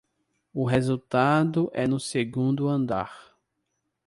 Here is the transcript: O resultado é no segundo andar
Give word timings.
O 0.51 0.65
resultado 0.65 1.69
é 1.75 1.87
no 1.87 1.99
segundo 1.99 2.67
andar 2.67 3.37